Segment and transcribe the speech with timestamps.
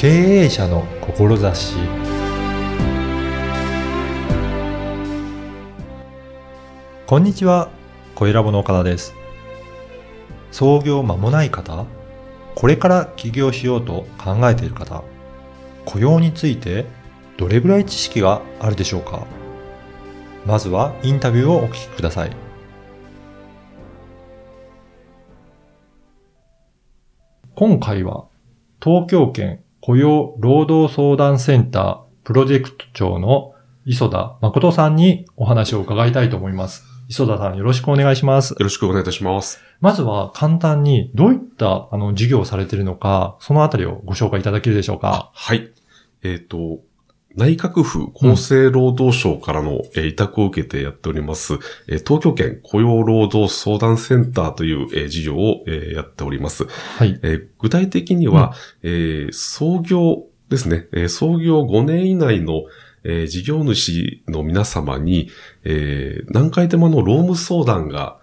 [0.00, 1.74] 経営者の志。
[7.06, 7.68] こんにちは。
[8.14, 9.12] 小ラボの岡田です。
[10.52, 11.84] 創業間もない方
[12.54, 15.04] これから起業しようと考えている方
[15.84, 16.86] 雇用について
[17.36, 19.26] どれぐらい知識があるでしょうか？
[20.46, 22.34] まずはインタビューをお聞きください。
[27.54, 28.28] 今回は
[28.82, 33.54] 東京圏雇用労働相談センタープロジェクト長の
[33.86, 36.84] 磯田誠さんにお話を伺いたいと思います。
[37.08, 38.50] 磯田さんよろしくお願いします。
[38.50, 39.58] よろしくお願いいたします。
[39.80, 45.30] まずは簡単にどういったあの事業をされているのか、そのあたりをご紹介いただけるでしょうか。
[45.34, 45.72] はい。
[46.22, 46.80] えっ、ー、と、
[47.36, 56.66] 内閣府厚生労働省からの、委託を受けてやっております、東京圏雇用労働相談センターという、事業を、やっております。
[56.66, 57.20] はい。
[57.58, 62.64] 具体的には、うん、創業ですね、創業5年以内の、
[63.26, 65.30] 事業主の皆様に、
[66.28, 68.18] 何回でもの労務相談が、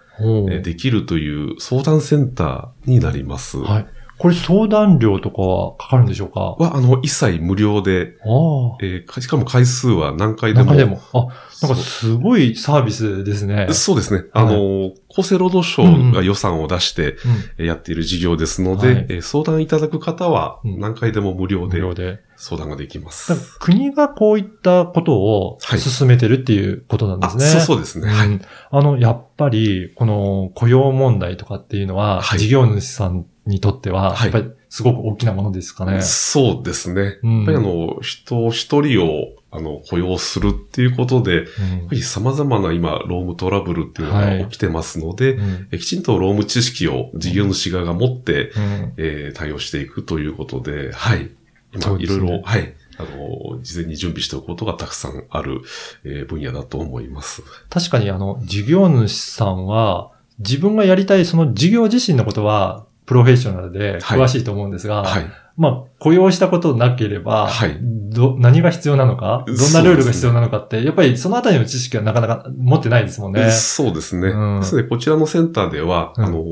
[0.62, 3.58] できるという相談センターになります。
[3.58, 3.86] はい。
[4.18, 6.40] これ相談料とかはかかるんでしょうか？
[6.40, 10.66] は、あの、一切無料で、あえー、しかも回数は何回でも。
[10.66, 11.00] 何回でも。
[11.12, 11.26] あ、
[11.66, 13.68] なんかすごいサービスですね。
[13.72, 14.24] そうですね。
[14.32, 17.16] あの、厚生労働省が予算を出して
[17.58, 23.58] やっている事業ですので、うんうん、相談いただく方は何回でも無料で相談ができます。
[23.60, 27.44] 国がこういったことを進めてるっていうことなんですね。
[27.44, 28.08] はい、そうそうですね。
[28.08, 28.40] はい。
[28.70, 36.02] あの、やっぱり、この雇用問題とかっていうのは、事業主さんにとっては、やっぱりすごく大きなものですかね。
[36.02, 37.18] そうですね。
[37.22, 45.36] うん、やっぱりあの、人一人をあの、雇用するっていうことで、うん、やっぱり様々な今、労務トラブルっていうのが起きてますので、はい
[45.72, 51.30] うん、きちんと労務知識を事業主側が持って、うん、えー、対応していくということで、はい。
[51.72, 52.74] 今、いろいろ、はい。
[52.98, 55.62] あの、事前に準備しておくことがたくさんある、
[56.04, 57.42] えー、分野だと思います。
[57.70, 60.10] 確かに、あの、事業主さんは、
[60.40, 67.76] 自分がやりたいその事業自身のことは、プロフェッショナルで詳しいと思うんですが、はい、はいまあ、雇用したことなければ、はい。
[67.80, 73.50] ど、何が必要なのかどんなルールが必要なのかって、ね、やっぱりそのあたりの知識はなかなか持ってないですもんね。
[73.50, 74.28] そうですね。
[74.28, 76.44] うん、ですね、こちらのセンターでは、うん、あの、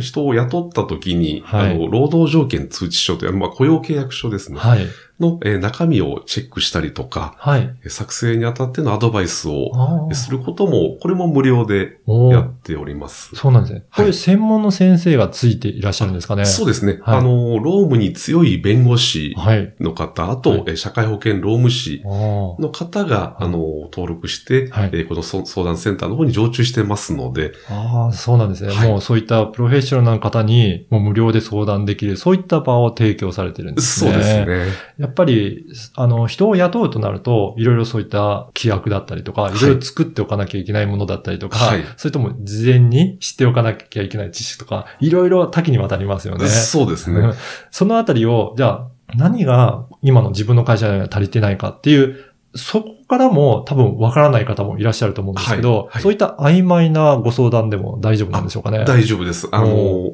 [0.00, 4.58] 人を雇った時に、はい、あの、労働条件通知書という、まあ、雇用契約書ですね。
[4.58, 4.86] はい。
[5.20, 7.74] の、えー、中身をチェックしたりとか、はい。
[7.88, 9.70] 作成にあたってのアドバイスを
[10.12, 13.34] することも、これも無料でやっております。
[13.34, 13.84] そうなんですね。
[13.94, 16.44] これ専門の先生がついていらっしゃるんですかね。
[16.44, 16.98] そうですね。
[17.02, 19.34] はい、あの、労務に強い弁護士
[19.80, 27.52] の方、はい、あと、はい、社会保険労務士の方が、あの、登録して、はい、えー、この相談センターの方に常駐してますので。
[27.70, 28.74] ああ、そうなんですね。
[28.86, 34.10] もうそういったプロフェッショナルな方に、もう無料で相談できる、そういった場を提供されてるんですね。
[34.12, 34.66] そうですね。
[34.98, 46.46] やっぱり、あの、人を雇うとなると、いろいろそういった規約だったりとか、いろいろ作っておかなきゃいけないものだったりとか、はい、それとも事前に知っておかなきゃいけない知識とか、いろいろ多岐にわたりますよね。
[46.48, 47.32] そうですね。
[47.70, 52.16] そのあたりを、じゃあ、何が今の自分の会社には足りてないかっていう、
[52.56, 58.84] そこからも多分わからない方もいらっしゃると思うんですけど、はいはい、そういった曖昧なご相談でも大丈夫なんでしょうかね。
[58.84, 59.48] 大丈夫です。
[59.52, 60.12] あの、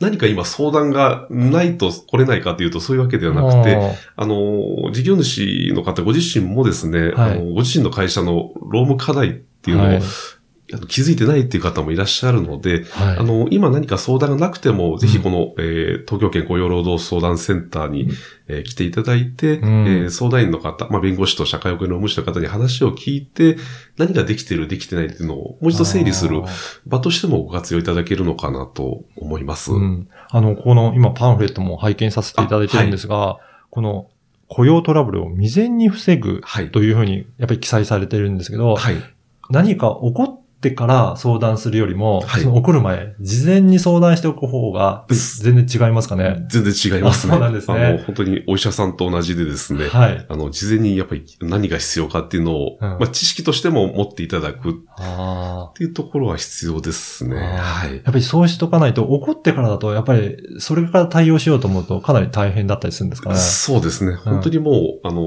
[0.00, 10.02] 何か今相談がないと来れないかというとそういうわけではなくて、あの、事業主の方ご自身もですね、はい、あのご自身の会社の労務課題っていうのを、はい
[10.88, 18.10] 気づいてないっていう方もいらっしゃるので、はい、あの、今何か相談がなくても、ぜひこの、うん、えー、東京県雇用労働相談センターに、うん、
[18.48, 23.58] えー、来ていただいて、うん、えー、相談員の方、まあ、弁護士と社会保険労務士の方に話を聞いて、
[23.98, 26.40] 何ができてる、できてないっていうのをもう一度整理する
[26.86, 29.70] 場としてもご活用いただけるのかなと思います。
[30.30, 34.08] あの、この今パンフレットも拝見させていただいてるんですが、はい、この
[34.48, 36.42] 雇用トラブルを未然に防ぐ
[36.72, 38.96] というふうに、やっぱり記載されてるんですけど、はい、
[39.50, 46.46] 何か起こっってから相談するよりも、はい、その起こる前、事前に相談しておく方が全然違いますかね？
[46.48, 47.32] 全然違いますね。
[47.32, 47.84] そうなんですね。
[47.84, 50.26] あの、本当にお医者さんと同じでですね、はい。
[50.26, 54.72] あの、事前にやっぱり何が必要かっていうのを、うん、まあ、知識としても持っていただくっ
[55.74, 57.36] ていうところは必要ですね。
[57.36, 57.96] はい。
[57.96, 63.36] やっぱりそうしとかないと、起こってからだと、やっぱりそれから対応しようと思うとかなり大変だったりするんですかね？
[63.36, 64.14] そうですね。
[64.14, 65.22] 本当にもう、うん、あの、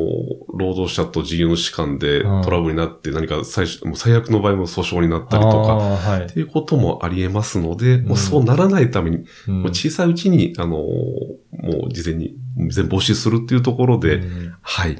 [0.57, 10.85] 労働者と事業主間でトラブルになって何か最初、もう最悪の場合も訴訟になったりとか、はい、っていうこともあり得ますので、もうそうならないために、うん、もう小さいうちに、あの、も
[11.89, 12.35] う事前に、
[12.69, 14.97] 全防止するっていうところで、うん、はい。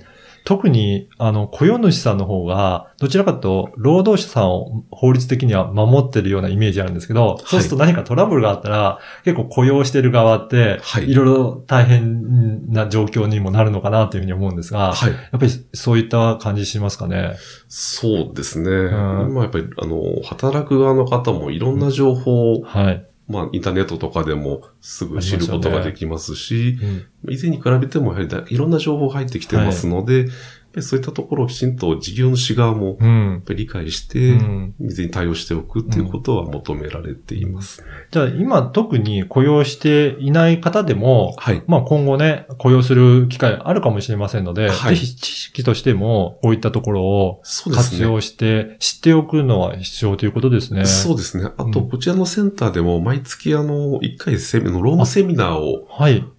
[0.47, 11.11] 特に、あの、雇用主さんの方が、どちらかと労働者さんを法律的には守ってるようなイメージあるんですけど、そうすると何かトラブルがあったら、結構雇用してる側って、はい。
[11.11, 15.11] いろいろ大変な状況にもなるのかなというふうに思うんですが、はい。
[15.11, 17.33] やっぱりそういった感じしますかね？
[17.67, 18.69] そうですね。
[18.69, 23.05] うん、まあやっぱり、あの、働く側の方もいろんな情報を、はい。
[23.27, 30.31] まあ、インターネットとかでもすぐ知ることができますし、すねうん、以前に比べてもやはりいろんな情報入ってきてますので、はい
[30.77, 32.97] ぱりそういったところをきちんと事業主側も
[33.47, 34.39] 理解して、
[34.79, 37.83] 水に対応しておくっていうことは求められています。
[38.11, 47.41] じゃあ今特に雇用していない方でも、はい、まあ今後ね、雇用する機会あるかもしれませんので、はい、ぜひ知識としてもこういったところを
[47.73, 50.85] 活用して知っておくのは必要ということですね。
[50.85, 51.49] そうですね。
[51.57, 55.87] あと、こちらのセンターでも毎月あの、1回セミのロームセミナーを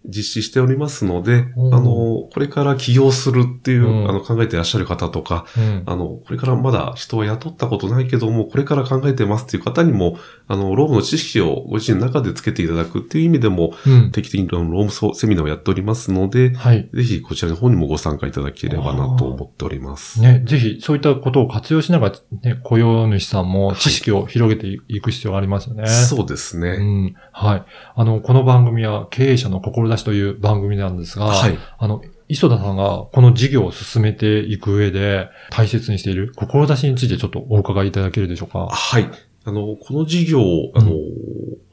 [0.09, 20.21] 実施しておりますので、あの、これから起業するっていう、あの、考えていらっしゃる方とか、うん、あの、これからまだ人は雇ったことないけども、これから考えてますっていう方にも、あの、ロームの知識をご自身の中でつけていただくっていう意味でも、うん、定期的にロームセミナーをやっておりますので、はい、ぜひこちらの方にもご参加いただければなと思っております。
[20.21, 25.83] ね、ぜひそういったことを活用しながら、ね、雇用主さんも知識を広げていく必要がありますよね。
[25.83, 26.71] はい、そうですね。
[26.71, 27.15] うん。
[27.33, 27.65] はい。
[27.95, 31.59] あの、この番組は経営者の志という番組なんですが、はい。
[31.79, 38.69] あの、磯田さんがこの事業を進めていく上で大切にしている志についてちょっとお伺いいただけるでしょうか？
[38.69, 39.11] はい。
[39.45, 40.99] あの、この事業を、あの、うん、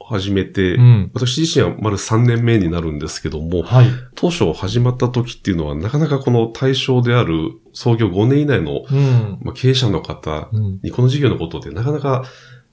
[0.08, 10.48] 始めて、うん、私自身は丸3年目になるんですけども、はい、当初始まった時っていうのはなかなかこの対象である創業5年以内の、うん、まあ、経営者の方
[10.82, 12.24] にこの事業のことでなかなか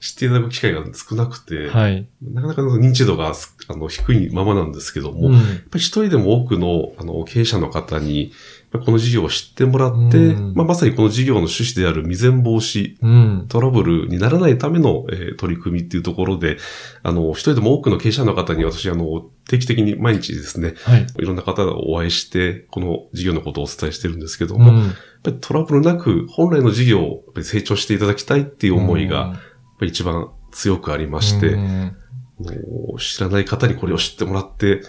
[0.03, 3.31] 知っていただく機会が少なくて、はい、なかなか認知度が
[3.69, 8.33] あの低いままなんですけども、うん、やっぱり一人でも多くのあの経営者の方に、
[8.79, 16.57] この事業を知ってもらって、うん、まあ、まさにこの事業の趣旨である未然防止、うん、トラブルにならないための、えー、取り組みっていうところで、
[17.03, 29.39] あの、一人でも多くの経営者の方に私、あの、定期的に毎日ですね、はい、いろんな方がお会いして、この事業のことをお伝えしてるんですけども、うん、やっぱりトラブルなく本来の事業を成長していただきたいっていう思いが、
[29.85, 31.57] 一番強くありまして、
[32.99, 34.81] 知らない方にこれを知ってもらって、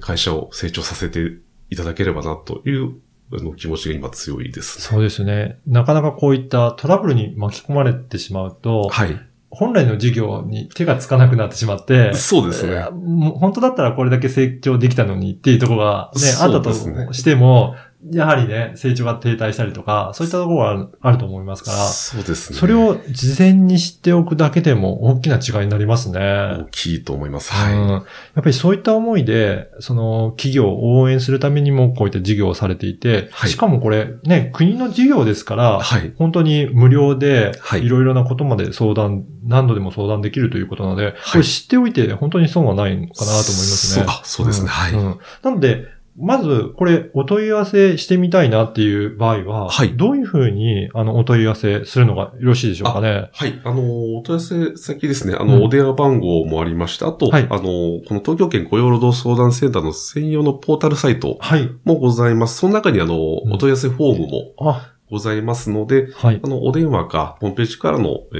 [0.00, 1.38] 会社を成長させて
[1.70, 2.96] いただければなという
[3.30, 5.58] の気持ちが今強いです、ね、そうですね。
[5.66, 9.20] なかなかこういったトラブルに巻き込まれてしまうと、はい。
[9.50, 12.82] 本来の事業に手がつかなくなってしまって、そうですね。
[12.82, 17.74] 本当だったらこれだけ成長できたのにっていうところがね、あったとしても、
[18.12, 22.58] やはりね、成長が停滞したりとか、そういったところがあると思いますから、そうですね。
[22.58, 26.20] それを事前に知っておくだけでも大きな違いになりますね。
[26.20, 27.52] 大きいと思います。
[27.52, 27.74] はい。
[27.74, 28.02] うん、やっ
[28.34, 37.50] ぱりそういった思いで、その企業を応援するためにもこういった事業をされていて、はい、しかもこれね、国の事業ですから、はい、本当に無料で、
[37.82, 44.06] いろいろなことまで相談、何度でも相談できるということなので、これ知っておいて本当に損はないのかなと思いますね。
[44.06, 44.68] そうそうですね。
[44.68, 45.18] はい、うん。
[45.42, 49.96] なので、まず、これ、お問い合わせしてみたいなっていう場合は、はい。
[49.96, 53.30] どういうふうに、あの、お問い合わせするのがよろしいでしょうかね？
[53.32, 53.60] はい。
[53.64, 61.38] あの、お問い合わせ先ですね、あの、うん、お電話番号もありまして、あと、はい、あの、この東京圏雇用労働相談センターの専用のポータルサイト
[61.84, 62.58] もございます。
[62.58, 64.76] その中に、あの、お問い合わせフォームも、
[65.10, 68.38] ございますので、はい、あの、お電話か、ホームページからの、えー、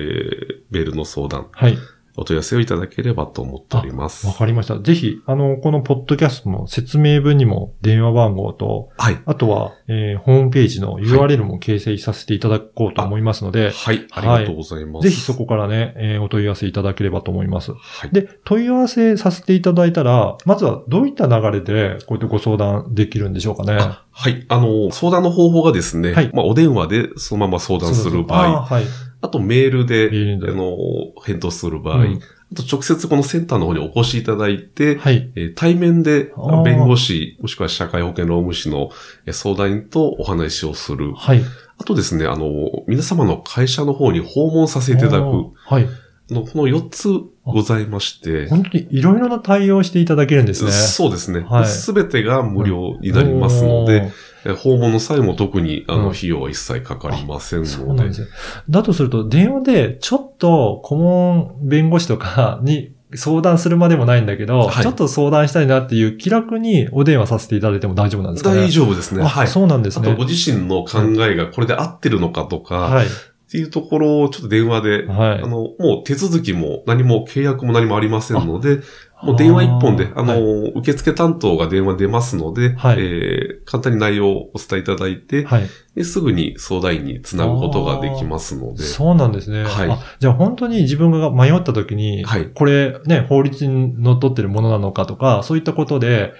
[0.70, 1.46] メールの相談。
[1.52, 1.78] はい。
[2.18, 4.26] お問い合わせをいただければと思っております。
[4.26, 4.78] わかりました。
[4.78, 9.18] ぜひ、あの、このポッドキャストの説明文にも電話番号と、はい。
[9.24, 14.06] あとは、えー、ホームページの URL も掲載させていただこうと思いますので、はい。
[14.10, 15.08] ありがとうございます。
[15.08, 17.72] ぜひそこからね、えー、お問い合わせいただければと思います。
[17.72, 18.10] はい。
[18.10, 23.78] で、問い合わせさせていただいたら、まずはどういった流れで、こうやってご相談できるんでしょうかね。
[24.10, 24.44] はい。
[24.48, 26.30] あの、相談の方法がですね、はい。
[26.34, 28.84] まあ、お電話でそのまま相談する場合、はい。
[29.20, 30.10] あとメールで、
[30.42, 30.76] あの、
[31.24, 32.20] 返答する場合、うん
[32.50, 36.32] あと直接このセンターの方にお越しいただいて、はい、えー、対面で
[36.64, 38.90] 弁護士、もしくは社会保険労務士の
[39.30, 41.12] 相談員とお話をする。
[41.14, 41.42] はい。
[41.76, 42.46] あとですね、あの、
[42.86, 45.52] 皆様の会社の方に訪問させていただく。
[45.56, 45.86] はい。
[46.30, 47.08] の、この4つ
[47.44, 48.48] ございまして。
[48.48, 50.70] 本当にいろいろな対応していただけるんですね。
[50.70, 51.46] そうですね。
[51.64, 54.10] す、べ、てが無料になりますので、
[54.56, 57.70] 訪問の際も特に、あの、費用は一切かかりませんので。
[57.70, 58.28] そうなんです
[58.68, 69.22] だとすると、電話で、ちょっと、顧問弁護士とか に相談するまでもないんだけど、はい、ちょっと相談したいなっていう気楽にお電話させていただいても大丈夫なんですかね大丈夫ですね。
[69.22, 69.48] はい。
[69.48, 70.08] そうなんですね。
[70.08, 73.06] あとご自身の考えがこれで合ってるのかとか、はい。
[73.48, 78.82] っていうところをちょっと電話で、はい、あの、もう手続きも何も契約も何もありませんので、
[79.22, 88.82] もう電話一本で、あの、はい、受付担当が電話出ますので、はい、えー、簡単に内容をお伝えいただいて、はい、ですぐに相談員につなぐことができますので。
[88.82, 89.64] そうなんですね。
[89.64, 89.98] はい。
[90.18, 96.34] じゃあ本当に自分が迷った時に、はい、これね、法律にのっとってるものなのかとか、そういったことで、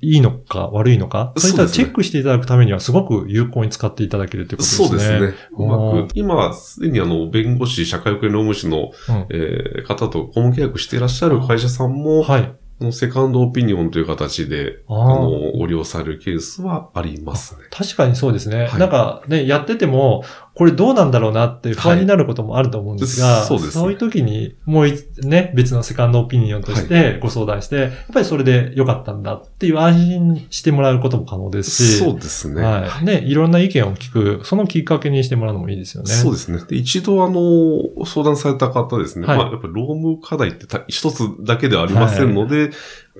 [0.00, 4.88] いいのか悪いのか、そういったチェックしていただくためにはすごく有効に使っていただけるということですね。
[4.88, 5.34] そうですね。
[5.52, 6.08] うまく。
[6.14, 12.54] 今、すでにあの、弁護士、社会保険労務士の、うん、えー、方と顧問契約していらっしゃる会社さんも、はい。
[12.90, 17.60] セカンドオピニオンという形で、あの、ご利用されるケースはありますね。
[17.70, 18.66] 確かにそうですね。
[18.66, 24.86] はい、なんかね、やってても、これどうなんだろうなって不安になることもあると思うんですが、はい、そうです、ね、そういう時にもう
[25.22, 32.62] ね、別のセカンドオピニオンとしてご相談して、はい、やっぱりそれで良かったんだっていう安心してもらうことも可能ですし、そうですね。
[32.62, 33.04] はい。
[33.04, 36.10] ね、いろんな意見を聞く、そのきっかけにしてもらうのもいいですよね。
[36.10, 36.62] そうですね。
[36.68, 42.70] で一度あの、相談された方ですね、はい、まあやっぱり労務課題って一つだけではありませんので、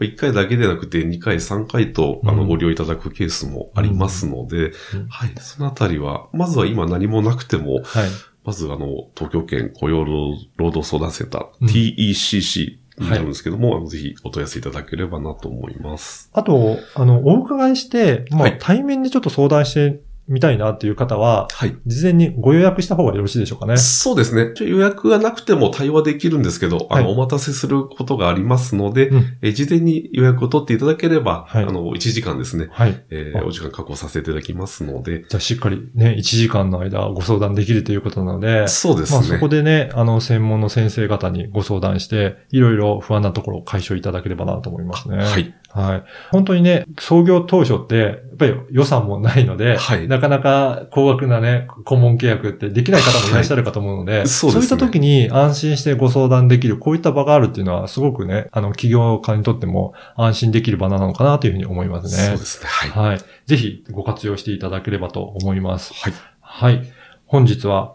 [0.01, 5.35] 一回だけでなくて二回、三回と、あの、ご利用いただくケースもありますので、うん、はい。
[5.41, 8.09] そのあたりは、まずは今何もなくても、はい、
[8.45, 16.31] まずあの、東京圏雇用労働相談センター、うん、TECC になるんですけども、はい、ぜひお問い合わせいただければなと思います。
[16.33, 21.77] あと、あの、お伺いして、まあ、対面でちょっと相談して見たいなっていう方は、はい。
[21.87, 23.77] 事前にご予約した方がよろしいでしょうかね。
[23.77, 24.53] そうですね。
[24.65, 32.69] 予約がなくても対話できるんですけど、はい、あの、お待たせすることがありますので、うん、え事前に予約を取っていただければ、はい、あの、1時間ですね。
[32.71, 33.05] はい。
[33.11, 35.25] えー、お時間確保させていただきますので。
[35.29, 39.19] じゃあ、しっかりね、1時間の間ご相談できるということなので、そうですね。
[39.19, 45.17] まあ、そこでね、あの、専門の先生方にご相談して、いろいろ不安なところを解消いただければなと思いますね。
[45.19, 45.55] はい。
[45.75, 46.05] はい。
[46.31, 62.29] 本当にね、創業当初って、やっぱり予算もないので、はい、なかなか高額なね、顧問契約ってできない方もいらっしゃるかと思うので、 はい、そう、ね、いった時に安心してご相談できる、こういった場があるっていうのは、すごくね、あの、企業家にとっても安心できる場なのかなというふうに思いますね。
[62.29, 62.69] そうですね。
[62.69, 63.13] はい。
[63.13, 63.19] はい。
[63.47, 65.95] ぜひご活用していただければと思います。
[65.95, 66.13] はい。
[66.41, 66.83] はい。
[67.27, 67.95] 本日は、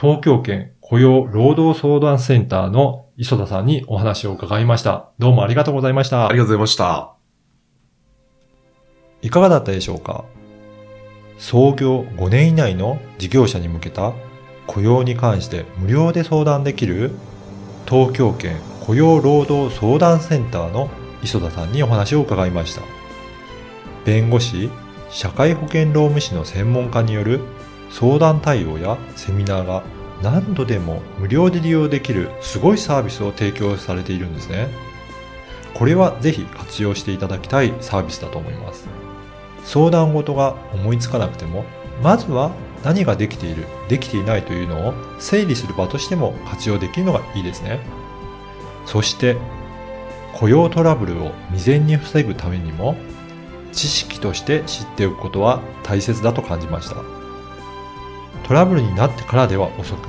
[0.00, 5.10] 東京圏雇用労働相談センターの磯田さんにお話を伺いました。
[5.18, 6.28] どうもありがとうございました。
[6.28, 7.17] ありがとうございました。
[9.20, 10.24] いかがだったでしょうか？
[11.38, 14.12] 創業5年以内の事業者に向けた
[14.66, 17.12] 雇用に関して無料で相談できる
[17.88, 20.90] 東京圏雇用労働相談センターの
[21.22, 22.82] 磯田さんにお話を伺いました。
[24.04, 24.70] 弁護士、
[25.10, 27.40] 社会保険労務士の専門家による
[27.90, 29.82] 相談対応やセミナーが
[30.22, 34.68] 何度でも無料で利用できるすごいサービスを提供されているんですね。
[35.74, 38.88] これはぜひ活用していただきたいサービスだと思います。
[39.68, 41.66] 相談事が思いつかなくても、
[42.02, 47.78] まずは何ができている、できていないというのを整理する場としても活用できるのがいいですね。
[48.86, 49.36] そして、
[50.32, 52.96] 雇用トラブルを未然に防ぐためにも、
[53.72, 56.96] 知識として知っておくことは大切だと感じました。
[58.44, 60.08] トラブルになってからでは遅く、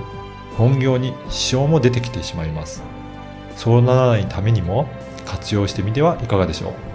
[0.57, 2.81] 本業に支障も出てきてしまいます。
[3.57, 4.87] そうならないためにも
[5.25, 6.88] 活用してみてはいかがでしょう。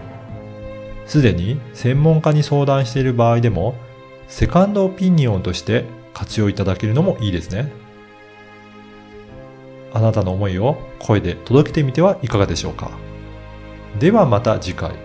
[1.07, 3.75] すでに専門家に相談している場合でも、
[4.29, 7.71] セカンドオピニオンとして活用いただけるのもいいですね。
[9.93, 12.91] あなたの思いを声で届けてみてはいかがでしょうか。
[13.99, 15.04] ではまた次回。